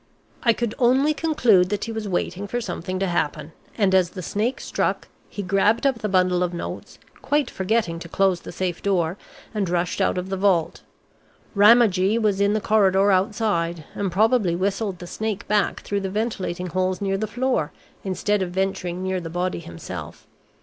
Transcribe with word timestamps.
"I 0.41 0.51
could 0.51 0.73
only 0.79 1.13
conclude 1.13 1.69
that 1.69 1.83
he 1.83 1.91
was 1.91 2.07
waiting 2.07 2.47
for 2.47 2.59
something 2.59 2.97
to 2.97 3.05
happen, 3.07 3.51
and 3.77 3.93
as 3.93 4.09
the 4.09 4.23
snake 4.23 4.59
struck, 4.59 5.07
he 5.29 5.43
grabbed 5.43 5.85
up 5.85 5.99
the 5.99 6.09
bundle 6.09 6.41
of 6.41 6.55
notes, 6.55 6.97
quite 7.21 7.51
forgetting 7.51 7.99
to 7.99 8.09
close 8.09 8.39
the 8.39 8.51
safe 8.51 8.81
door, 8.81 9.15
and 9.53 9.69
rushed 9.69 10.01
out 10.01 10.17
of 10.17 10.29
the 10.29 10.37
vault. 10.37 10.81
Ramagee 11.53 12.17
was 12.17 12.41
in 12.41 12.53
the 12.53 12.59
corridor 12.61 13.11
outside, 13.11 13.83
and 13.93 14.11
probably 14.11 14.55
whistled 14.55 14.97
the 14.97 15.05
snake 15.05 15.47
back 15.47 15.81
through 15.81 16.01
the 16.01 16.09
ventilating 16.09 16.65
holes 16.65 16.99
near 16.99 17.19
the 17.19 17.27
floor, 17.27 17.71
instead 18.03 18.41
of 18.41 18.49
venturing 18.49 19.03
near 19.03 19.19
the 19.21 19.29
body 19.29 19.59
himself. 19.59 20.25